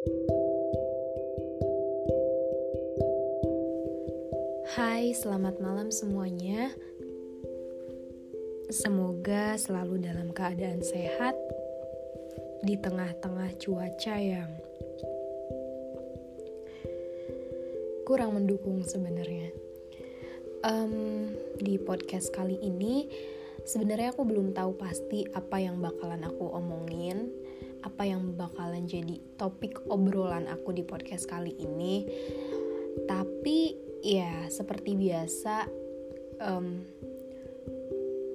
Hai, 0.00 0.08
selamat 5.12 5.60
malam 5.60 5.92
semuanya. 5.92 6.72
Semoga 8.72 9.60
selalu 9.60 10.00
dalam 10.00 10.32
keadaan 10.32 10.80
sehat 10.80 11.36
di 12.64 12.80
tengah-tengah 12.80 13.52
cuaca 13.60 14.16
yang 14.16 14.48
kurang 18.08 18.40
mendukung 18.40 18.80
sebenarnya. 18.80 19.52
Um, 20.64 21.28
di 21.60 21.76
podcast 21.76 22.32
kali 22.32 22.56
ini, 22.56 23.04
sebenarnya 23.68 24.16
aku 24.16 24.24
belum 24.24 24.56
tahu 24.56 24.80
pasti 24.80 25.28
apa 25.36 25.60
yang 25.60 25.76
bakalan 25.76 26.24
aku 26.24 26.56
omongin, 26.56 27.49
apa 27.80 28.02
yang 28.08 28.36
bakalan 28.36 28.84
jadi 28.84 29.20
topik 29.40 29.80
obrolan 29.88 30.48
aku 30.48 30.76
di 30.76 30.84
podcast 30.84 31.28
kali 31.28 31.56
ini. 31.56 32.04
Tapi 33.06 33.76
ya 34.00 34.48
seperti 34.48 34.96
biasa 34.96 35.68
um, 36.40 36.84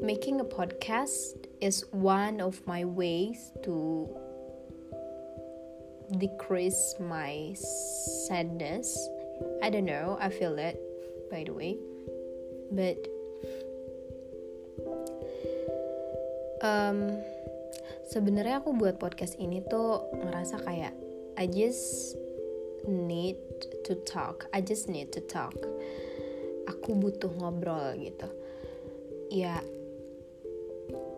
making 0.01 0.39
a 0.39 0.45
podcast 0.45 1.35
is 1.61 1.85
one 1.91 2.39
of 2.39 2.61
my 2.67 2.85
ways 2.85 3.51
to 3.63 4.07
decrease 6.21 6.93
my 7.01 7.57
sadness 8.29 8.93
i 9.63 9.69
don't 9.69 9.85
know 9.85 10.17
i 10.21 10.29
feel 10.29 10.53
it 10.61 10.77
by 11.31 11.43
the 11.43 11.51
way 11.51 11.75
but 12.71 12.97
um, 16.61 17.17
sebenarnya 18.05 18.61
aku 18.61 18.77
buat 18.77 19.01
podcast 19.01 19.37
ini 19.41 19.65
tuh 19.65 20.05
ngerasa 20.13 20.61
kayak 20.61 20.93
I 21.35 21.45
just 21.49 22.15
need 22.85 23.35
to 23.89 23.97
talk. 24.05 24.45
I 24.53 24.61
just 24.61 24.87
need 24.87 25.11
to 25.17 25.21
talk. 25.25 25.57
Aku 26.69 26.95
butuh 26.95 27.33
ngobrol 27.33 27.97
gitu. 27.97 28.29
Ya 29.33 29.59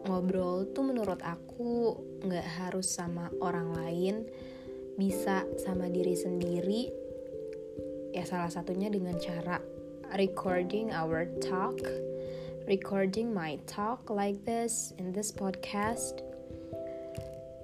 ngobrol 0.08 0.72
tuh 0.72 0.88
menurut 0.88 1.20
aku 1.20 2.00
nggak 2.24 2.48
harus 2.64 2.88
sama 2.88 3.28
orang 3.44 3.76
lain 3.76 4.16
bisa 4.96 5.44
sama 5.60 5.92
diri 5.92 6.16
sendiri. 6.16 6.90
Ya 8.16 8.24
salah 8.26 8.50
satunya 8.50 8.88
dengan 8.88 9.20
cara 9.20 9.60
recording 10.16 10.90
our 10.96 11.28
talk 11.44 11.84
recording 12.68 13.32
my 13.32 13.56
talk 13.68 14.12
like 14.12 14.40
this 14.44 14.92
in 15.00 15.12
this 15.12 15.32
podcast 15.32 16.27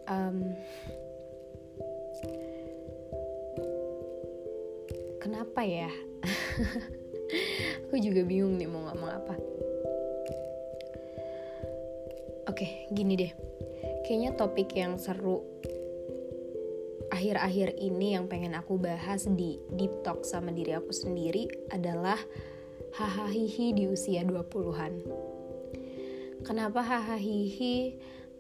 um, 0.10 0.56
kenapa 5.22 5.62
ya 5.64 5.92
aku 7.88 7.96
juga 8.00 8.22
bingung 8.26 8.60
nih 8.60 8.68
mau 8.68 8.88
ngomong 8.90 9.12
apa 9.12 9.36
oke 12.50 12.68
gini 12.92 13.14
deh 13.18 13.32
kayaknya 14.04 14.36
topik 14.36 14.72
yang 14.76 15.00
seru 15.00 15.42
akhir-akhir 17.14 17.78
ini 17.78 18.18
yang 18.18 18.26
pengen 18.26 18.58
aku 18.58 18.76
bahas 18.82 19.30
di 19.30 19.62
deep 19.78 19.94
talk 20.02 20.26
sama 20.26 20.50
diri 20.50 20.76
aku 20.76 20.92
sendiri 20.92 21.46
adalah 21.70 22.18
hahaha 22.94 23.34
di 23.74 23.90
usia 23.90 24.22
20-an. 24.22 24.94
Kenapa 26.46 26.84
hahaha? 26.84 27.18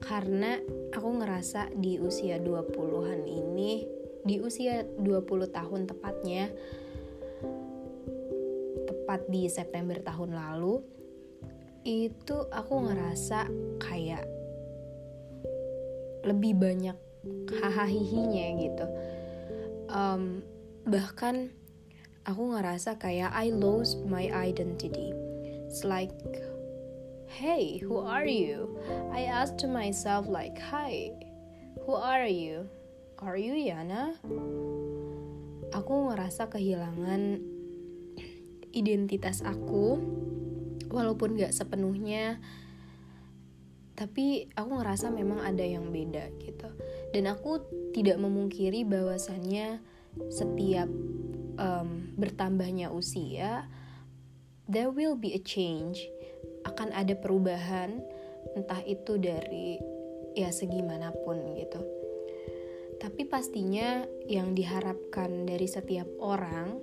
Karena 0.03 0.59
aku 0.91 1.09
ngerasa 1.23 1.71
di 1.79 1.95
usia 1.95 2.35
20-an 2.43 3.23
ini 3.23 3.87
di 4.23 4.39
usia 4.39 4.83
20 4.99 5.51
tahun 5.51 5.81
tepatnya 5.87 6.51
tepat 8.87 9.27
di 9.27 9.47
September 9.47 9.99
tahun 9.99 10.35
lalu 10.35 10.83
itu 11.83 12.47
aku 12.51 12.87
ngerasa 12.87 13.47
kayak 13.83 14.23
lebih 16.23 16.55
banyak 16.55 16.95
hahaha 17.59 18.55
gitu. 18.55 18.85
Um, 19.91 20.43
bahkan 20.87 21.51
aku 22.23 22.55
ngerasa 22.55 22.95
kayak 22.95 23.35
I 23.35 23.51
lost 23.51 23.99
my 24.07 24.31
identity. 24.31 25.11
It's 25.67 25.83
like 25.83 26.15
hey 27.33 27.81
who 27.81 27.97
are 27.97 28.29
you? 28.29 28.77
I 29.09 29.25
asked 29.25 29.57
to 29.65 29.67
myself 29.67 30.29
like 30.29 30.61
hi 30.61 31.09
who 31.81 31.97
are 31.97 32.29
you? 32.29 32.69
Are 33.17 33.33
you 33.33 33.57
Yana? 33.57 34.13
Aku 35.73 36.13
ngerasa 36.13 36.53
kehilangan 36.53 37.41
identitas 38.69 39.41
aku 39.41 39.97
walaupun 40.93 41.41
gak 41.41 41.57
sepenuhnya 41.57 42.37
tapi 43.97 44.49
aku 44.53 44.81
ngerasa 44.81 45.09
memang 45.09 45.41
ada 45.41 45.65
yang 45.65 45.89
beda 45.89 46.29
gitu. 46.37 46.69
Dan 47.13 47.29
aku 47.29 47.65
tidak 47.97 48.21
memungkiri 48.21 48.85
bahwasannya 48.85 49.81
setiap 50.29 50.89
um, 51.57 52.13
bertambahnya 52.13 52.93
usia 52.93 53.65
there 54.69 54.89
will 54.89 55.17
be 55.17 55.33
a 55.33 55.41
change 55.41 56.07
akan 56.63 56.95
ada 56.95 57.15
perubahan 57.15 58.03
entah 58.55 58.81
itu 58.83 59.19
dari 59.19 59.79
ya 60.33 60.49
segimanapun 60.49 61.57
gitu 61.59 62.03
tapi 63.03 63.27
pastinya 63.27 64.07
yang 64.31 64.55
diharapkan 64.55 65.43
dari 65.43 65.67
setiap 65.67 66.07
orang, 66.23 66.79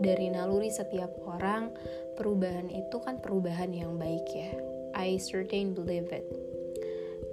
dari 0.00 0.32
naluri 0.32 0.72
setiap 0.72 1.12
orang, 1.28 1.68
perubahan 2.16 2.72
itu 2.72 2.96
kan 3.04 3.20
perubahan 3.20 3.76
yang 3.76 4.00
baik 4.00 4.24
ya. 4.32 4.56
I 4.96 5.20
certain 5.20 5.76
believe 5.76 6.08
it. 6.08 6.24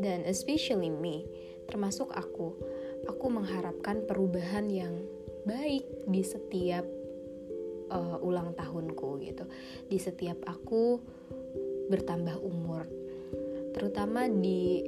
Dan 0.04 0.28
especially 0.28 0.92
me, 0.92 1.24
termasuk 1.72 2.12
aku, 2.12 2.60
aku 3.08 3.26
mengharapkan 3.32 4.04
perubahan 4.04 4.68
yang 4.68 5.00
baik 5.48 5.88
di 6.12 6.20
setiap 6.20 6.84
uh, 7.88 8.20
ulang 8.20 8.52
tahunku 8.60 9.16
gitu. 9.24 9.48
Di 9.88 9.96
setiap 9.96 10.44
aku 10.44 11.00
bertambah 11.92 12.42
umur. 12.42 12.88
Terutama 13.76 14.30
di 14.30 14.86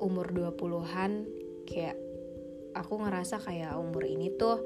umur 0.00 0.32
20-an 0.32 1.28
kayak 1.68 1.98
aku 2.74 3.02
ngerasa 3.02 3.38
kayak 3.42 3.76
umur 3.76 4.06
ini 4.06 4.32
tuh 4.34 4.58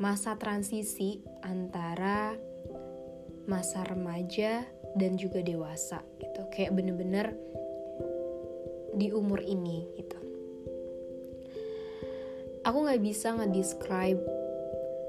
masa 0.00 0.36
transisi 0.36 1.20
antara 1.44 2.36
masa 3.48 3.82
remaja 3.84 4.64
dan 4.96 5.16
juga 5.16 5.40
dewasa 5.40 6.02
gitu 6.18 6.40
kayak 6.52 6.74
bener-bener 6.74 7.36
di 8.94 9.10
umur 9.14 9.40
ini 9.42 9.86
gitu 9.96 10.18
aku 12.66 12.78
nggak 12.84 13.02
bisa 13.02 13.34
ngedescribe 13.38 14.20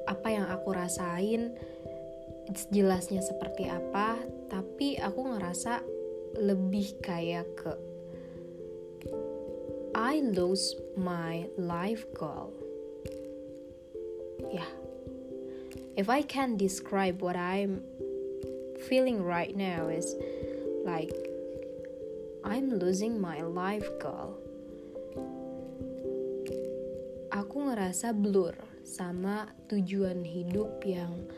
apa 0.06 0.28
yang 0.28 0.46
aku 0.50 0.70
rasain 0.74 1.56
jelasnya 2.70 3.24
seperti 3.24 3.70
apa 3.70 4.18
tapi 4.52 5.00
aku 5.00 5.32
ngerasa 5.32 5.80
lebih 6.44 7.00
kayak 7.00 7.48
ke 7.56 7.72
I 9.96 10.20
lose 10.20 10.76
my 11.00 11.48
life 11.56 12.04
goal. 12.16 12.52
Yeah. 14.52 14.68
If 15.96 16.12
I 16.12 16.24
can 16.24 16.56
describe 16.60 17.24
what 17.24 17.36
I'm 17.40 17.84
feeling 18.88 19.24
right 19.24 19.56
now 19.56 19.88
is 19.88 20.16
like 20.84 21.16
I'm 22.44 22.76
losing 22.76 23.20
my 23.20 23.44
life 23.44 23.88
goal. 24.04 24.36
Aku 27.32 27.72
ngerasa 27.72 28.12
blur 28.12 28.56
sama 28.84 29.48
tujuan 29.72 30.24
hidup 30.28 30.84
yang 30.84 31.30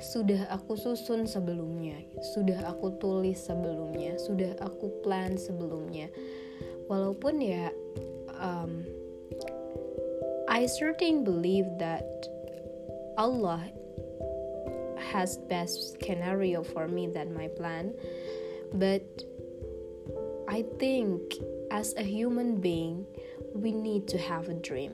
sudah 0.00 0.48
aku 0.52 0.76
susun 0.76 1.24
sebelumnya, 1.24 1.96
sudah 2.34 2.68
aku 2.68 2.96
tulis 3.00 3.40
sebelumnya, 3.40 4.18
sudah 4.20 4.56
aku 4.60 4.90
plan 5.00 5.38
sebelumnya. 5.38 6.10
Walaupun 6.86 7.42
ya 7.42 7.70
um, 8.38 8.86
I 10.46 10.66
certainly 10.66 11.24
believe 11.24 11.66
that 11.82 12.06
Allah 13.18 13.62
has 15.12 15.38
best 15.48 15.98
scenario 16.02 16.62
for 16.62 16.86
me 16.86 17.06
than 17.08 17.34
my 17.34 17.48
plan, 17.48 17.94
but 18.74 19.02
I 20.46 20.62
think 20.78 21.20
as 21.70 21.94
a 21.96 22.04
human 22.04 22.60
being 22.60 23.06
we 23.54 23.72
need 23.72 24.06
to 24.08 24.18
have 24.18 24.48
a 24.48 24.54
dream. 24.54 24.92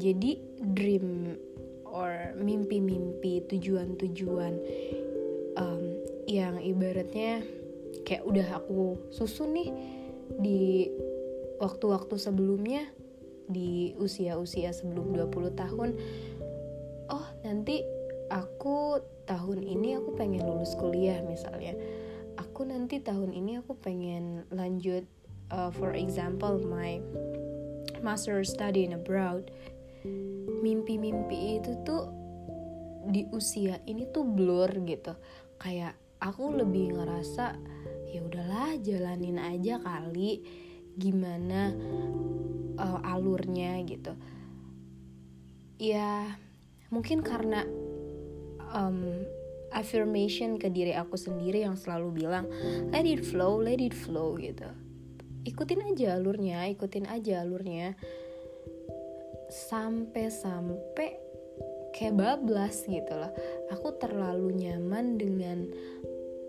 Jadi 0.00 0.40
dream 0.72 1.36
or 1.92 2.32
mimpi-mimpi 2.40 3.44
tujuan-tujuan 3.52 4.54
um, 5.60 5.84
yang 6.24 6.56
ibaratnya 6.58 7.44
kayak 8.08 8.24
udah 8.24 8.48
aku 8.56 8.96
susun 9.12 9.52
nih 9.52 9.70
di 10.40 10.88
waktu-waktu 11.60 12.16
sebelumnya 12.16 12.88
di 13.46 13.92
usia-usia 14.00 14.72
sebelum 14.72 15.12
20 15.12 15.52
tahun 15.52 15.90
oh 17.12 17.26
nanti 17.44 17.84
aku 18.32 18.96
tahun 19.28 19.60
ini 19.60 20.00
aku 20.00 20.16
pengen 20.16 20.48
lulus 20.48 20.72
kuliah 20.80 21.20
misalnya. 21.22 21.76
Aku 22.40 22.64
nanti 22.64 22.98
tahun 22.98 23.36
ini 23.36 23.60
aku 23.60 23.76
pengen 23.76 24.48
lanjut 24.48 25.04
uh, 25.52 25.68
for 25.68 25.92
example 25.92 26.56
my 26.64 26.98
master 28.00 28.40
study 28.42 28.88
in 28.88 28.96
abroad 28.96 29.52
mimpi-mimpi 30.62 31.58
itu 31.58 31.74
tuh 31.82 32.08
di 33.10 33.26
usia 33.34 33.82
ini 33.84 34.06
tuh 34.14 34.22
blur 34.22 34.70
gitu. 34.86 35.12
Kayak 35.58 35.98
aku 36.22 36.54
lebih 36.54 36.94
ngerasa 36.94 37.58
ya 38.14 38.20
udahlah 38.22 38.78
jalanin 38.78 39.42
aja 39.42 39.82
kali 39.82 40.46
gimana 40.94 41.74
uh, 42.78 43.00
alurnya 43.02 43.82
gitu. 43.82 44.14
Ya 45.82 46.38
mungkin 46.94 47.26
karena 47.26 47.66
um, 48.70 49.26
affirmation 49.72 50.60
ke 50.60 50.70
diri 50.70 50.94
aku 50.94 51.16
sendiri 51.18 51.64
yang 51.64 51.74
selalu 51.74 52.22
bilang 52.22 52.46
let 52.94 53.08
it 53.08 53.24
flow 53.24 53.58
let 53.58 53.82
it 53.82 53.96
flow 53.96 54.38
gitu. 54.38 54.68
Ikutin 55.42 55.82
aja 55.90 56.14
alurnya 56.20 56.70
ikutin 56.70 57.10
aja 57.10 57.42
alurnya 57.42 57.98
sampai-sampai 59.52 61.20
kayak 61.92 62.16
bablas 62.16 62.88
gitu 62.88 63.12
loh. 63.12 63.32
Aku 63.68 64.00
terlalu 64.00 64.56
nyaman 64.56 65.20
dengan 65.20 65.68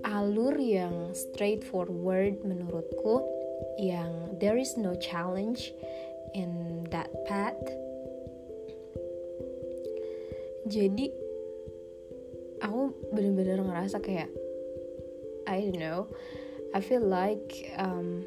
alur 0.08 0.56
yang 0.56 1.12
straightforward 1.12 2.40
menurutku 2.48 3.24
yang 3.80 4.40
there 4.40 4.56
is 4.56 4.80
no 4.80 4.96
challenge 4.96 5.76
in 6.32 6.84
that 6.92 7.12
path. 7.28 7.60
Jadi 10.64 11.12
aku 12.64 12.96
bener-bener 13.12 13.60
ngerasa 13.60 14.00
kayak 14.00 14.32
I 15.44 15.68
don't 15.68 15.80
know. 15.84 16.08
I 16.72 16.80
feel 16.80 17.04
like 17.04 17.76
um, 17.76 18.24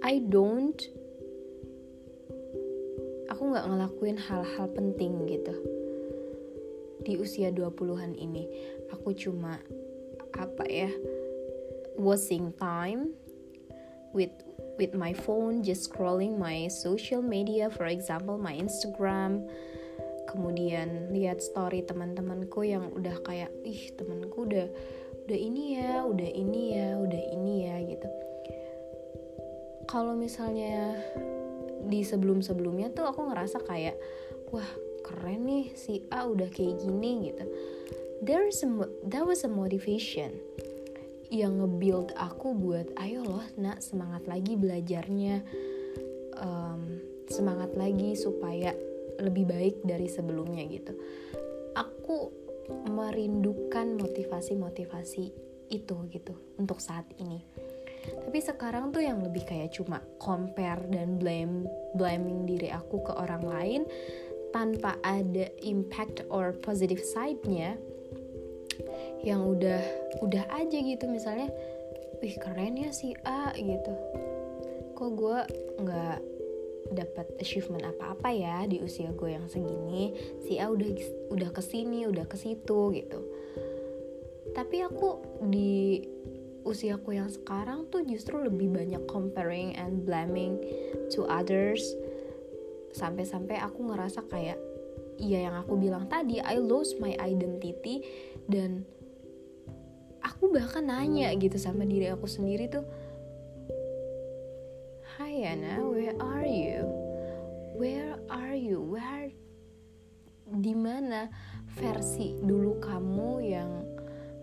I 0.00 0.24
don't 0.24 0.80
aku 3.40 3.56
nggak 3.56 3.72
ngelakuin 3.72 4.20
hal-hal 4.20 4.68
penting 4.76 5.24
gitu. 5.24 5.56
Di 7.00 7.16
usia 7.16 7.48
20-an 7.48 8.12
ini 8.12 8.44
aku 8.92 9.16
cuma 9.16 9.56
apa 10.36 10.68
ya 10.68 10.92
wasting 11.96 12.52
time 12.60 13.16
with 14.12 14.28
with 14.76 14.92
my 14.92 15.16
phone 15.16 15.64
just 15.64 15.88
scrolling 15.88 16.36
my 16.36 16.68
social 16.68 17.24
media 17.24 17.72
for 17.72 17.88
example 17.88 18.36
my 18.36 18.52
Instagram. 18.52 19.48
Kemudian 20.28 21.08
lihat 21.08 21.40
story 21.40 21.80
teman-temanku 21.80 22.60
yang 22.68 22.92
udah 22.92 23.24
kayak 23.24 23.48
ih 23.64 23.88
temanku 23.96 24.44
udah 24.44 24.68
udah 25.24 25.38
ini 25.40 25.80
ya 25.80 26.04
udah 26.04 26.28
ini 26.28 26.76
ya 26.76 26.92
udah 26.92 27.22
ini 27.32 27.54
ya 27.64 27.76
gitu. 27.88 28.08
Kalau 29.88 30.12
misalnya 30.12 31.00
di 31.86 32.04
sebelum-sebelumnya 32.04 32.92
tuh 32.92 33.08
aku 33.08 33.30
ngerasa 33.30 33.62
kayak 33.64 33.96
wah 34.50 34.66
keren 35.06 35.48
nih 35.48 35.72
si 35.74 36.04
A 36.12 36.28
udah 36.28 36.48
kayak 36.52 36.82
gini 36.82 37.32
gitu. 37.32 37.44
There 38.20 38.44
is 38.44 38.60
a 38.60 38.68
that 39.08 39.24
was 39.24 39.46
a 39.46 39.50
motivation 39.50 40.36
yang 41.30 41.62
nge-build 41.62 42.12
aku 42.18 42.52
buat 42.58 42.90
ayo 42.98 43.22
loh 43.24 43.46
nak 43.56 43.80
semangat 43.80 44.26
lagi 44.26 44.58
belajarnya. 44.58 45.40
Um, 46.40 47.00
semangat 47.30 47.76
lagi 47.78 48.18
supaya 48.18 48.74
lebih 49.22 49.46
baik 49.46 49.86
dari 49.86 50.10
sebelumnya 50.10 50.66
gitu. 50.66 50.92
Aku 51.78 52.32
merindukan 52.90 53.98
motivasi-motivasi 53.98 55.24
itu 55.70 55.96
gitu 56.10 56.34
untuk 56.58 56.82
saat 56.82 57.06
ini 57.22 57.69
tapi 58.18 58.38
sekarang 58.42 58.90
tuh 58.90 59.02
yang 59.02 59.22
lebih 59.22 59.46
kayak 59.46 59.74
cuma 59.74 60.02
compare 60.18 60.82
dan 60.90 61.18
blame 61.18 61.66
blaming 61.94 62.46
diri 62.46 62.70
aku 62.70 63.02
ke 63.02 63.12
orang 63.14 63.42
lain 63.42 63.82
tanpa 64.50 64.98
ada 65.06 65.46
impact 65.62 66.26
or 66.30 66.50
positive 66.58 67.00
side-nya 67.02 67.78
yang 69.22 69.46
udah 69.46 69.82
udah 70.24 70.44
aja 70.52 70.78
gitu. 70.80 71.06
Misalnya 71.06 71.48
wih 72.20 72.36
keren 72.36 72.76
ya 72.76 72.90
si 72.90 73.14
A 73.24 73.54
gitu. 73.54 73.94
Kok 74.96 75.10
gue 75.16 75.38
nggak 75.80 76.18
dapat 76.90 77.26
achievement 77.38 77.86
apa-apa 77.86 78.34
ya 78.34 78.66
di 78.66 78.82
usia 78.82 79.14
gue 79.14 79.30
yang 79.38 79.46
segini? 79.46 80.12
Si 80.42 80.58
A 80.58 80.68
udah 80.68 80.90
udah 81.30 81.50
ke 81.54 81.62
sini 81.62 82.04
udah 82.10 82.26
ke 82.26 82.36
situ 82.36 82.80
gitu. 82.92 83.20
Tapi 84.50 84.82
aku 84.82 85.22
di 85.46 86.02
usiaku 86.64 87.16
yang 87.16 87.30
sekarang 87.30 87.88
tuh 87.88 88.04
justru 88.04 88.40
lebih 88.40 88.72
banyak 88.72 89.02
comparing 89.08 89.72
and 89.76 90.04
blaming 90.04 90.60
to 91.08 91.24
others 91.26 91.82
sampai-sampai 92.92 93.56
aku 93.60 93.86
ngerasa 93.86 94.26
kayak 94.28 94.58
iya 95.20 95.48
yang 95.48 95.56
aku 95.56 95.78
bilang 95.78 96.10
tadi 96.10 96.42
I 96.42 96.58
lose 96.58 96.96
my 96.98 97.14
identity 97.20 98.02
dan 98.50 98.84
aku 100.20 100.52
bahkan 100.52 100.88
nanya 100.88 101.32
gitu 101.36 101.56
sama 101.56 101.86
diri 101.86 102.10
aku 102.10 102.26
sendiri 102.26 102.68
tuh 102.68 102.84
Hai 105.20 105.44
Ana, 105.44 105.84
where 105.84 106.16
are 106.16 106.48
you? 106.48 106.80
Where 107.76 108.16
are 108.32 108.56
you? 108.56 108.80
Where 108.80 109.28
di 110.50 110.74
mana 110.74 111.30
versi 111.78 112.34
dulu 112.40 112.82
kamu 112.82 113.30
yang 113.44 113.70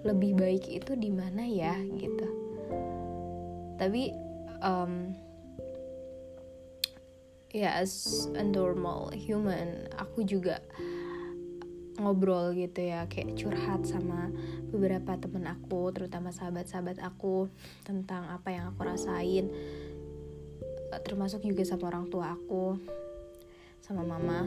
lebih 0.06 0.38
baik 0.38 0.66
itu 0.70 0.94
di 0.94 1.10
mana 1.10 1.46
ya 1.46 1.74
gitu. 1.98 2.28
Tapi 3.78 4.14
um, 4.62 5.14
ya 7.54 7.80
as 7.82 8.28
a 8.38 8.44
normal 8.44 9.10
human 9.16 9.90
aku 9.98 10.22
juga 10.22 10.62
ngobrol 11.98 12.54
gitu 12.54 12.94
ya 12.94 13.10
kayak 13.10 13.34
curhat 13.34 13.82
sama 13.90 14.30
beberapa 14.70 15.18
temen 15.18 15.50
aku 15.50 15.90
terutama 15.90 16.30
sahabat-sahabat 16.30 17.02
aku 17.02 17.50
tentang 17.82 18.30
apa 18.30 18.54
yang 18.54 18.70
aku 18.70 18.86
rasain. 18.86 19.50
Termasuk 21.04 21.44
juga 21.44 21.66
sama 21.66 21.90
orang 21.90 22.08
tua 22.14 22.38
aku 22.38 22.78
sama 23.82 24.06
mama. 24.06 24.46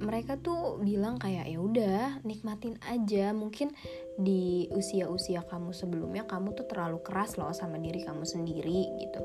Mereka 0.00 0.40
tuh 0.40 0.80
bilang 0.80 1.20
kayak 1.20 1.48
ya 1.48 1.58
udah 1.60 2.24
nikmatin 2.24 2.76
aja. 2.88 3.32
Mungkin 3.32 3.72
di 4.20 4.68
usia-usia 4.68 5.48
kamu 5.48 5.72
sebelumnya 5.72 6.28
kamu 6.28 6.52
tuh 6.52 6.68
terlalu 6.68 7.00
keras 7.00 7.40
loh 7.40 7.52
sama 7.56 7.80
diri 7.80 8.04
kamu 8.04 8.24
sendiri 8.28 8.80
gitu. 9.00 9.22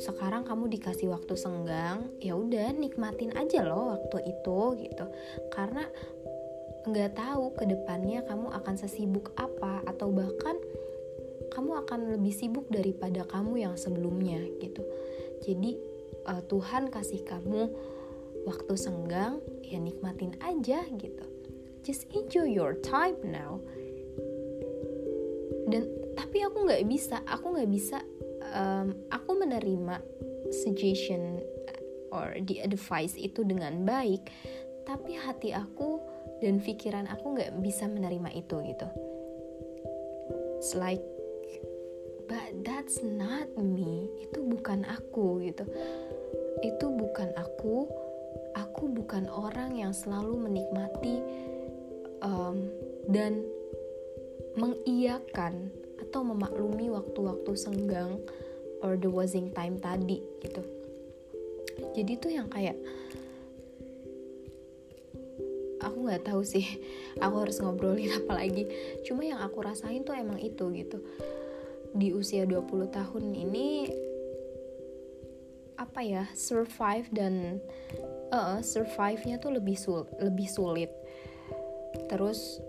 Sekarang 0.00 0.42
kamu 0.42 0.72
dikasih 0.72 1.12
waktu 1.12 1.36
senggang 1.36 2.08
ya 2.18 2.32
udah 2.34 2.72
nikmatin 2.72 3.36
aja 3.36 3.62
loh 3.62 3.94
waktu 3.94 4.32
itu 4.32 4.58
gitu. 4.80 5.06
Karena 5.52 5.84
nggak 6.88 7.14
tahu 7.14 7.54
ke 7.54 7.64
depannya 7.68 8.24
kamu 8.26 8.50
akan 8.50 8.74
sesibuk 8.80 9.30
apa 9.38 9.84
atau 9.86 10.10
bahkan 10.10 10.56
kamu 11.52 11.84
akan 11.84 12.16
lebih 12.16 12.32
sibuk 12.32 12.66
daripada 12.72 13.28
kamu 13.28 13.68
yang 13.68 13.74
sebelumnya 13.76 14.40
gitu. 14.58 14.82
Jadi 15.44 15.76
uh, 16.26 16.42
Tuhan 16.48 16.88
kasih 16.88 17.22
kamu 17.28 17.68
waktu 18.48 18.74
senggang 18.74 19.38
ya 19.62 19.78
nikmatin 19.78 20.34
aja 20.42 20.82
gitu 20.98 21.31
just 21.82 22.06
enjoy 22.14 22.46
your 22.46 22.78
time 22.80 23.18
now. 23.26 23.58
Dan 25.68 25.86
tapi 26.18 26.44
aku 26.44 26.68
nggak 26.68 26.84
bisa 26.86 27.20
aku 27.24 27.56
nggak 27.56 27.70
bisa 27.70 27.98
um, 28.54 28.94
aku 29.08 29.30
menerima 29.38 30.00
suggestion 30.52 31.40
or 32.12 32.36
the 32.44 32.60
advice 32.60 33.16
itu 33.16 33.40
dengan 33.40 33.88
baik 33.88 34.28
tapi 34.84 35.16
hati 35.16 35.56
aku 35.56 36.02
dan 36.42 36.60
pikiran 36.60 37.08
aku 37.08 37.38
nggak 37.38 37.54
bisa 37.62 37.86
menerima 37.86 38.30
itu 38.34 38.56
gitu. 38.66 38.88
It's 40.58 40.74
like 40.74 41.02
but 42.26 42.50
that's 42.66 43.00
not 43.02 43.46
me. 43.58 44.10
Itu 44.22 44.42
bukan 44.42 44.86
aku 44.86 45.42
gitu. 45.46 45.64
Itu 46.62 46.86
bukan 46.92 47.30
aku. 47.38 47.86
Aku 48.52 48.92
bukan 48.92 49.32
orang 49.32 49.80
yang 49.80 49.96
selalu 49.96 50.36
menikmati 50.36 51.24
um, 52.22 52.70
dan 53.10 53.42
mengiyakan 54.56 55.68
atau 56.00 56.20
memaklumi 56.22 56.92
waktu-waktu 56.92 57.52
senggang 57.56 58.20
or 58.82 58.98
the 58.98 59.08
wasting 59.08 59.50
time 59.54 59.78
tadi 59.78 60.22
gitu. 60.42 60.62
Jadi 61.92 62.12
tuh 62.20 62.32
yang 62.32 62.48
kayak 62.48 62.76
aku 65.82 65.98
nggak 66.06 66.24
tahu 66.24 66.42
sih 66.46 66.64
aku 67.24 67.48
harus 67.48 67.58
ngobrolin 67.58 68.12
apa 68.22 68.38
lagi. 68.38 68.68
Cuma 69.02 69.26
yang 69.26 69.42
aku 69.42 69.62
rasain 69.64 70.06
tuh 70.06 70.14
emang 70.14 70.38
itu 70.38 70.68
gitu. 70.72 71.00
Di 71.92 72.14
usia 72.16 72.48
20 72.48 72.88
tahun 72.88 73.24
ini 73.36 73.68
apa 75.76 76.00
ya 76.04 76.24
survive 76.38 77.10
dan 77.10 77.58
uh, 78.30 78.62
survive-nya 78.62 79.42
tuh 79.42 79.58
lebih 79.58 79.74
sul 79.74 80.06
lebih 80.22 80.46
sulit 80.46 80.88
terus 82.12 82.60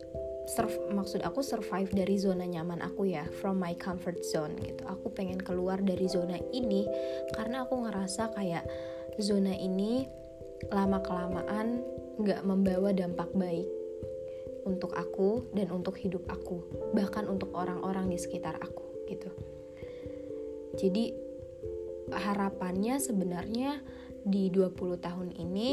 surf, 0.47 0.71
maksud 0.95 1.19
aku 1.27 1.43
survive 1.43 1.91
dari 1.91 2.15
zona 2.15 2.47
nyaman 2.47 2.79
aku 2.79 3.11
ya 3.11 3.27
from 3.43 3.59
my 3.59 3.75
comfort 3.75 4.23
zone 4.23 4.55
gitu. 4.63 4.87
Aku 4.87 5.11
pengen 5.11 5.43
keluar 5.43 5.83
dari 5.83 6.07
zona 6.07 6.39
ini 6.55 6.87
karena 7.35 7.67
aku 7.67 7.83
ngerasa 7.83 8.31
kayak 8.31 8.63
zona 9.19 9.51
ini 9.51 10.07
lama 10.71 11.03
kelamaan 11.03 11.83
nggak 12.23 12.39
membawa 12.47 12.95
dampak 12.95 13.27
baik 13.35 13.67
untuk 14.63 14.95
aku 14.95 15.43
dan 15.51 15.67
untuk 15.75 15.99
hidup 15.99 16.23
aku 16.31 16.63
bahkan 16.95 17.27
untuk 17.27 17.51
orang-orang 17.51 18.07
di 18.07 18.15
sekitar 18.15 18.55
aku 18.63 18.85
gitu. 19.11 19.27
Jadi 20.79 21.11
harapannya 22.11 22.97
sebenarnya 22.97 23.83
di 24.23 24.47
20 24.47 25.03
tahun 25.03 25.29
ini 25.35 25.69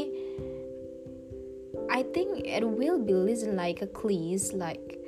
I 1.91 2.07
think 2.15 2.47
it 2.47 2.63
will 2.63 3.03
be 3.03 3.11
listen 3.11 3.59
like 3.59 3.83
a 3.83 3.89
cliche 3.91 4.55
like 4.55 5.01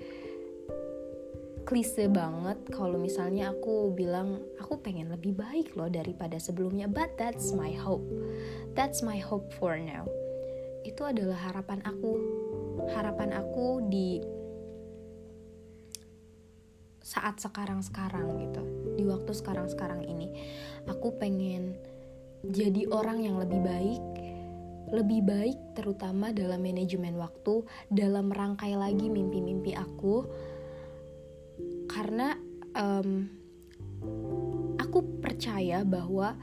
klise 1.64 2.12
banget 2.12 2.60
kalau 2.76 3.00
misalnya 3.00 3.56
aku 3.56 3.96
bilang 3.96 4.44
aku 4.60 4.84
pengen 4.84 5.16
lebih 5.16 5.32
baik 5.32 5.80
loh 5.80 5.88
daripada 5.88 6.36
sebelumnya. 6.36 6.92
But 6.92 7.16
that's 7.16 7.56
my 7.56 7.72
hope. 7.72 8.04
That's 8.76 9.00
my 9.00 9.16
hope 9.16 9.48
for 9.56 9.80
now. 9.80 10.04
Itu 10.84 11.08
adalah 11.08 11.40
harapan 11.40 11.80
aku. 11.88 12.14
Harapan 12.92 13.32
aku 13.40 13.88
di 13.88 14.20
saat 17.00 17.40
sekarang-sekarang 17.40 18.28
gitu. 18.44 18.64
Di 19.00 19.04
waktu 19.08 19.32
sekarang-sekarang 19.32 20.04
ini. 20.04 20.36
Aku 20.92 21.16
pengen 21.16 21.80
jadi 22.44 22.92
orang 22.92 23.24
yang 23.24 23.40
lebih 23.40 23.64
baik 23.64 24.04
lebih 24.94 25.26
baik 25.26 25.58
terutama 25.74 26.30
dalam 26.30 26.62
manajemen 26.62 27.18
waktu, 27.18 27.66
dalam 27.90 28.30
merangkai 28.30 28.78
lagi 28.78 29.10
mimpi-mimpi 29.10 29.74
aku, 29.74 30.30
karena 31.90 32.38
um, 32.78 33.26
aku 34.78 35.18
percaya 35.18 35.82
bahwa 35.82 36.38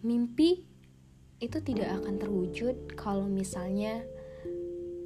mimpi 0.00 0.64
itu 1.44 1.60
tidak 1.60 2.00
akan 2.00 2.16
terwujud 2.16 2.96
kalau 2.96 3.28
misalnya 3.28 4.00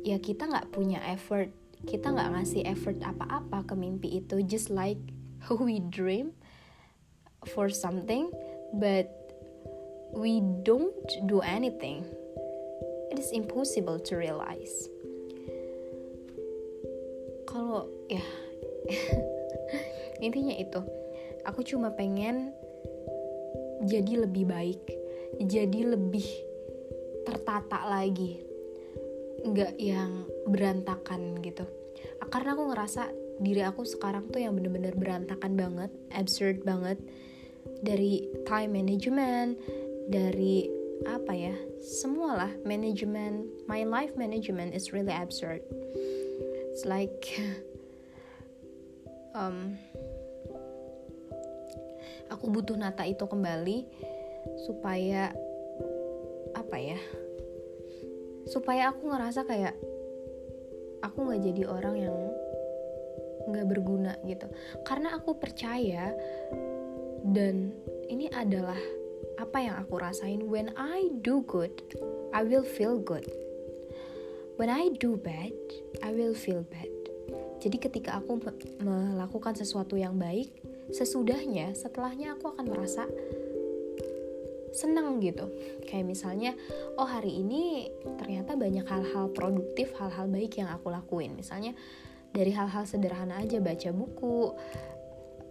ya 0.07 0.23
kita 0.23 0.47
nggak 0.47 0.71
punya 0.71 1.03
effort, 1.11 1.51
kita 1.83 2.15
nggak 2.15 2.31
ngasih 2.39 2.63
effort 2.71 3.03
apa-apa 3.03 3.67
ke 3.67 3.75
mimpi 3.75 4.23
itu, 4.23 4.39
just 4.47 4.71
like 4.71 5.03
we 5.59 5.83
dream 5.83 6.31
for 7.43 7.67
something, 7.67 8.31
but 8.79 9.18
we 10.13 10.41
don't 10.65 10.95
do 11.27 11.41
anything, 11.41 12.05
it 13.11 13.19
is 13.19 13.33
impossible 13.33 14.01
to 14.01 14.17
realize. 14.17 14.89
Kalau 17.49 17.89
ya 18.09 18.23
intinya 20.25 20.55
itu, 20.57 20.81
aku 21.45 21.65
cuma 21.65 21.93
pengen 21.93 22.53
jadi 23.85 24.27
lebih 24.27 24.45
baik, 24.49 24.85
jadi 25.41 25.97
lebih 25.97 26.27
tertata 27.25 27.89
lagi, 27.89 28.41
nggak 29.45 29.77
yang 29.81 30.29
berantakan 30.49 31.41
gitu. 31.45 31.65
Karena 32.29 32.53
aku 32.53 32.69
ngerasa 32.69 33.03
diri 33.39 33.63
aku 33.63 33.87
sekarang 33.87 34.29
tuh 34.29 34.43
yang 34.43 34.53
bener-bener 34.59 34.93
berantakan 34.93 35.55
banget, 35.55 35.91
absurd 36.13 36.67
banget 36.67 36.99
dari 37.81 38.27
time 38.45 38.75
management, 38.75 39.57
dari 40.09 40.73
apa 41.07 41.31
ya 41.31 41.55
semualah 41.79 42.51
manajemen 42.67 43.47
my 43.71 43.87
life 43.87 44.17
management 44.19 44.75
is 44.75 44.91
really 44.91 45.15
absurd. 45.15 45.63
It's 46.75 46.83
like 46.89 47.39
um, 49.39 49.79
aku 52.33 52.51
butuh 52.51 52.75
nata 52.75 53.07
itu 53.07 53.25
kembali 53.25 53.87
supaya 54.67 55.31
apa 56.57 56.77
ya 56.81 56.99
supaya 58.49 58.91
aku 58.91 59.13
ngerasa 59.13 59.45
kayak 59.45 59.77
aku 61.05 61.29
nggak 61.29 61.43
jadi 61.53 61.63
orang 61.69 61.97
yang 62.01 62.17
nggak 63.49 63.67
berguna 63.69 64.13
gitu. 64.25 64.49
Karena 64.85 65.17
aku 65.17 65.37
percaya 65.37 66.13
dan 67.29 67.73
ini 68.09 68.29
adalah 68.33 68.79
apa 69.39 69.63
yang 69.63 69.79
aku 69.79 70.03
rasain 70.03 70.51
when 70.51 70.75
I 70.75 71.15
do 71.23 71.47
good 71.47 71.73
I 72.35 72.43
will 72.43 72.67
feel 72.67 72.99
good. 72.99 73.25
When 74.59 74.69
I 74.69 74.91
do 74.99 75.15
bad 75.15 75.55
I 76.03 76.11
will 76.11 76.35
feel 76.35 76.67
bad. 76.67 76.91
Jadi 77.63 77.79
ketika 77.79 78.19
aku 78.19 78.43
melakukan 78.83 79.55
sesuatu 79.55 79.95
yang 79.95 80.19
baik 80.19 80.51
sesudahnya 80.91 81.73
setelahnya 81.79 82.35
aku 82.35 82.51
akan 82.51 82.67
merasa 82.67 83.07
senang 84.75 85.23
gitu. 85.23 85.47
Kayak 85.87 86.07
misalnya 86.07 86.53
oh 86.99 87.07
hari 87.07 87.39
ini 87.39 87.89
ternyata 88.19 88.59
banyak 88.59 88.87
hal-hal 88.87 89.31
produktif 89.31 89.95
hal-hal 89.97 90.27
baik 90.27 90.59
yang 90.59 90.71
aku 90.71 90.91
lakuin. 90.91 91.39
Misalnya 91.39 91.79
dari 92.35 92.53
hal-hal 92.53 92.85
sederhana 92.85 93.41
aja 93.41 93.63
baca 93.63 93.91
buku 93.95 94.53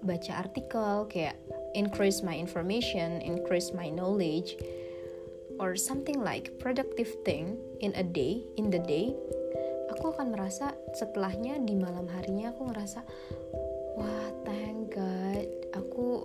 baca 0.04 0.32
artikel 0.38 1.10
kayak 1.10 1.36
increase 1.78 2.26
my 2.26 2.34
information, 2.34 3.22
increase 3.22 3.70
my 3.70 3.94
knowledge, 3.94 4.58
or 5.62 5.78
something 5.78 6.18
like 6.18 6.58
productive 6.58 7.14
thing 7.22 7.62
in 7.86 7.94
a 7.94 8.04
day, 8.04 8.42
in 8.58 8.74
the 8.74 8.82
day, 8.82 9.14
aku 9.94 10.14
akan 10.14 10.34
merasa 10.34 10.74
setelahnya 10.98 11.62
di 11.62 11.78
malam 11.78 12.10
harinya 12.10 12.54
aku 12.54 12.70
ngerasa 12.70 13.02
wah 13.98 14.30
thank 14.46 14.94
God 14.94 15.48
aku 15.74 16.22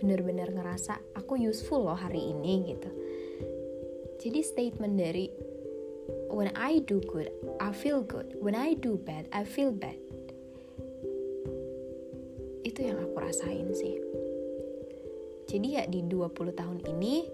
bener-bener 0.00 0.48
ngerasa 0.52 0.96
aku 1.16 1.36
useful 1.40 1.84
loh 1.84 1.96
hari 1.96 2.20
ini 2.32 2.72
gitu. 2.72 2.90
Jadi 4.20 4.40
statement 4.40 4.96
dari 4.96 5.28
when 6.32 6.48
I 6.56 6.80
do 6.80 7.04
good, 7.04 7.28
I 7.60 7.76
feel 7.76 8.00
good. 8.00 8.32
When 8.40 8.56
I 8.56 8.72
do 8.72 8.96
bad, 8.96 9.28
I 9.36 9.44
feel 9.44 9.72
bad. 9.72 10.00
Itu 12.64 12.80
yang 12.80 12.96
aku 13.04 13.16
rasain 13.20 13.76
sih 13.76 14.00
jadi 15.54 15.68
ya 15.70 15.84
di 15.86 16.02
20 16.02 16.34
tahun 16.58 16.78
ini 16.82 17.30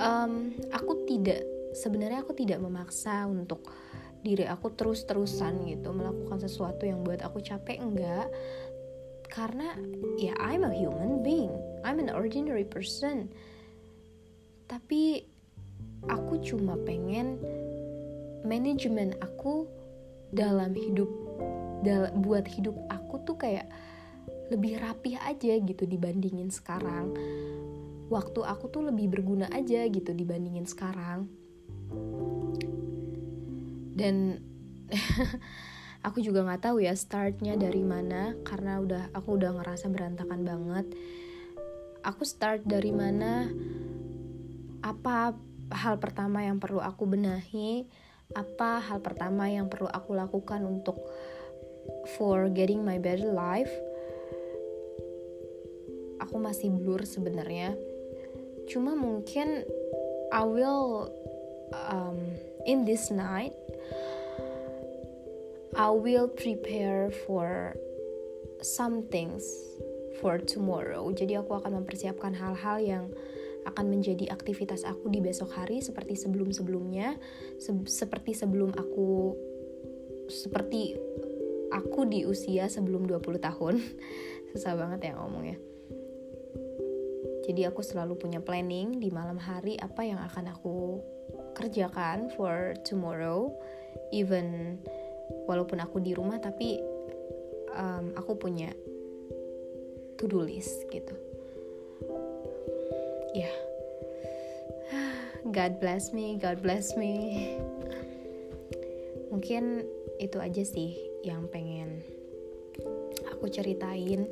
um, 0.00 0.56
aku 0.72 1.04
tidak 1.04 1.44
sebenarnya 1.76 2.24
aku 2.24 2.32
tidak 2.32 2.64
memaksa 2.64 3.28
untuk 3.28 3.68
diri 4.24 4.48
aku 4.48 4.74
terus-terusan 4.74 5.68
gitu 5.68 5.94
melakukan 5.94 6.42
sesuatu 6.42 6.82
yang 6.88 7.06
buat 7.06 7.22
aku 7.22 7.38
capek 7.38 7.78
enggak. 7.78 8.26
Karena 9.28 9.76
ya 10.16 10.34
I'm 10.40 10.64
a 10.64 10.72
human 10.72 11.20
being 11.22 11.52
I'm 11.84 12.00
an 12.02 12.10
ordinary 12.10 12.64
person. 12.64 13.30
Tapi 14.66 15.24
aku 16.08 16.40
cuma 16.42 16.74
pengen 16.82 17.38
manajemen 18.42 19.14
aku 19.20 19.68
dalam 20.32 20.72
hidup 20.74 21.08
dal 21.86 22.10
buat 22.20 22.44
hidup 22.48 22.74
aku 22.90 23.22
tuh 23.22 23.38
kayak 23.38 23.70
lebih 24.48 24.80
rapih 24.80 25.20
aja 25.20 25.54
gitu 25.60 25.84
dibandingin 25.84 26.48
sekarang. 26.48 27.12
Waktu 28.08 28.40
aku 28.40 28.72
tuh 28.72 28.88
lebih 28.88 29.12
berguna 29.12 29.52
aja 29.52 29.84
gitu 29.84 30.16
dibandingin 30.16 30.64
sekarang. 30.64 31.28
Dan 33.92 34.40
aku 36.06 36.24
juga 36.24 36.40
nggak 36.48 36.72
tahu 36.72 36.80
ya 36.80 36.96
startnya 36.96 37.60
dari 37.60 37.84
mana 37.84 38.32
karena 38.46 38.80
udah 38.80 39.12
aku 39.12 39.36
udah 39.36 39.52
ngerasa 39.60 39.92
berantakan 39.92 40.40
banget. 40.48 40.86
Aku 42.00 42.24
start 42.24 42.64
dari 42.64 42.94
mana? 42.94 43.52
Apa 44.80 45.36
hal 45.68 46.00
pertama 46.00 46.40
yang 46.40 46.56
perlu 46.56 46.80
aku 46.80 47.04
benahi? 47.04 47.84
Apa 48.32 48.80
hal 48.80 49.04
pertama 49.04 49.52
yang 49.52 49.68
perlu 49.68 49.88
aku 49.92 50.16
lakukan 50.16 50.64
untuk 50.64 50.96
for 52.16 52.48
getting 52.48 52.84
my 52.84 52.96
better 52.96 53.28
life 53.28 53.72
aku 56.28 56.36
masih 56.36 56.68
blur 56.68 57.08
sebenarnya. 57.08 57.72
Cuma 58.68 58.92
mungkin 58.92 59.64
I 60.28 60.44
will 60.44 61.08
um, 61.72 62.20
in 62.68 62.84
this 62.84 63.08
night 63.08 63.56
I 65.72 65.88
will 65.88 66.28
prepare 66.28 67.08
for 67.24 67.72
some 68.60 69.08
things 69.08 69.48
for 70.20 70.36
tomorrow. 70.36 71.08
Jadi 71.16 71.40
aku 71.40 71.56
akan 71.64 71.80
mempersiapkan 71.80 72.36
hal-hal 72.36 72.76
yang 72.84 73.04
akan 73.64 73.88
menjadi 73.88 74.28
aktivitas 74.28 74.84
aku 74.84 75.08
di 75.08 75.24
besok 75.24 75.56
hari 75.56 75.80
seperti 75.80 76.12
sebelum-sebelumnya. 76.12 77.16
Se 77.56 77.72
seperti 77.88 78.36
sebelum 78.36 78.76
aku 78.76 79.32
seperti 80.28 80.92
aku 81.72 82.04
di 82.04 82.28
usia 82.28 82.68
sebelum 82.68 83.08
20 83.08 83.40
tahun. 83.40 83.80
Susah 84.52 84.76
banget 84.76 85.08
ya 85.08 85.16
ngomongnya 85.16 85.67
jadi 87.48 87.72
aku 87.72 87.80
selalu 87.80 88.20
punya 88.20 88.44
planning 88.44 89.00
di 89.00 89.08
malam 89.08 89.40
hari 89.40 89.80
apa 89.80 90.04
yang 90.04 90.20
akan 90.20 90.52
aku 90.52 91.00
kerjakan 91.56 92.28
for 92.36 92.76
tomorrow. 92.84 93.48
Even 94.12 94.76
walaupun 95.48 95.80
aku 95.80 95.96
di 96.04 96.12
rumah 96.12 96.36
tapi 96.44 96.76
um, 97.72 98.12
aku 98.20 98.36
punya 98.36 98.68
to 100.20 100.28
do 100.28 100.44
list 100.44 100.84
gitu. 100.92 101.16
Ya. 103.32 103.48
Yeah. 103.48 103.56
God 105.56 105.80
bless 105.80 106.12
me 106.12 106.36
God 106.36 106.60
bless 106.60 106.92
me. 107.00 107.56
Mungkin 109.32 109.88
itu 110.20 110.36
aja 110.36 110.62
sih 110.68 111.00
yang 111.24 111.48
pengen 111.48 112.04
aku 113.32 113.48
ceritain 113.48 114.28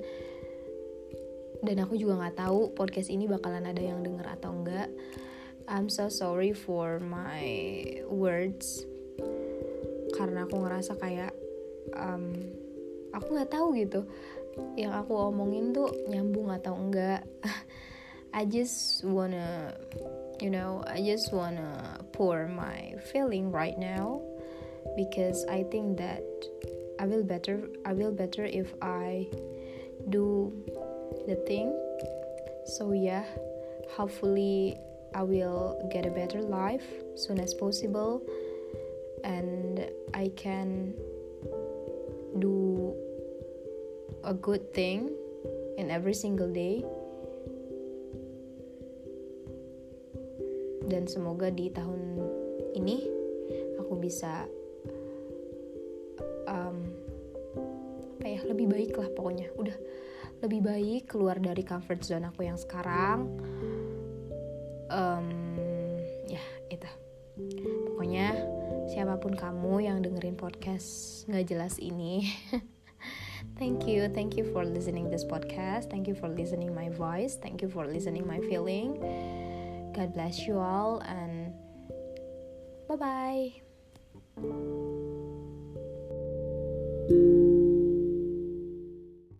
dan 1.66 1.82
aku 1.82 1.98
juga 1.98 2.22
nggak 2.22 2.38
tahu 2.46 2.70
podcast 2.72 3.10
ini 3.10 3.26
bakalan 3.26 3.66
ada 3.66 3.82
yang 3.82 4.00
denger 4.06 4.24
atau 4.38 4.54
enggak 4.54 4.88
I'm 5.68 5.90
so 5.90 6.08
sorry 6.08 6.54
for 6.54 7.02
my 7.02 7.42
words. 8.06 8.86
Karena 10.14 10.46
aku 10.46 10.62
ngerasa 10.62 10.94
kayak 10.94 11.34
um, 11.98 12.38
aku 13.10 13.34
nggak 13.34 13.50
tahu 13.50 13.74
gitu. 13.74 14.06
Yang 14.78 14.92
aku 15.04 15.12
omongin 15.18 15.74
tuh 15.74 15.90
nyambung 16.06 16.54
atau 16.54 16.78
enggak 16.78 17.26
I 18.36 18.46
just 18.46 19.02
wanna 19.02 19.74
you 20.38 20.54
know 20.54 20.86
I 20.86 21.02
just 21.02 21.34
wanna 21.34 21.98
pour 22.14 22.46
my 22.46 22.94
feeling 23.10 23.50
right 23.50 23.76
now. 23.76 24.22
Because 24.94 25.42
I 25.50 25.66
think 25.66 25.98
that 25.98 26.22
I 27.02 27.10
will 27.10 27.26
better 27.26 27.66
I 27.82 27.90
will 27.90 28.14
better 28.14 28.46
if 28.46 28.70
I 28.78 29.26
do 30.06 30.54
the 31.26 31.36
thing. 31.46 31.74
So 32.66 32.92
yeah 32.92 33.24
hopefully 33.94 34.76
I 35.14 35.22
will 35.22 35.78
get 35.90 36.04
a 36.04 36.10
better 36.10 36.42
life 36.42 36.84
soon 37.14 37.40
as 37.40 37.54
possible 37.54 38.20
and 39.24 39.86
I 40.12 40.28
can 40.36 40.92
do 42.38 42.92
a 44.24 44.34
good 44.34 44.74
thing 44.74 45.14
in 45.78 45.90
every 45.90 46.14
single 46.14 46.52
day. 46.52 46.84
Dan 50.86 51.10
semoga 51.10 51.50
di 51.50 51.72
tahun 51.72 52.22
ini 52.76 53.08
aku 53.80 53.96
bisa 53.98 54.46
apa 56.46 58.42
ya 58.42 58.42
lebih 58.46 58.66
baik 58.66 58.92
lah 58.98 59.08
pokoknya. 59.14 59.48
Udah 59.54 59.74
lebih 60.44 60.60
baik 60.64 61.02
keluar 61.16 61.40
dari 61.40 61.64
comfort 61.64 62.04
zone 62.04 62.28
aku 62.28 62.44
yang 62.44 62.58
sekarang. 62.60 63.28
Um, 64.92 65.28
ya 66.28 66.42
itu. 66.68 66.90
Pokoknya 67.92 68.36
siapa 68.88 69.18
pun 69.18 69.34
kamu 69.34 69.82
yang 69.82 69.98
dengerin 70.00 70.38
podcast 70.38 71.22
nggak 71.26 71.50
jelas 71.50 71.76
ini 71.82 72.22
thank 73.60 73.82
you 73.84 74.06
thank 74.14 74.38
you 74.38 74.46
for 74.54 74.62
listening 74.62 75.10
this 75.10 75.26
podcast. 75.26 75.90
Thank 75.90 76.06
you 76.06 76.14
for 76.14 76.30
listening 76.30 76.72
my 76.72 76.88
voice. 76.94 77.36
Thank 77.36 77.60
you 77.60 77.68
for 77.68 77.84
listening 77.84 78.24
my 78.24 78.38
feeling. 78.46 78.96
God 79.92 80.14
bless 80.14 80.46
you 80.46 80.58
all 80.60 81.02
and 81.02 81.52
bye 82.86 82.96
bye 82.96 84.85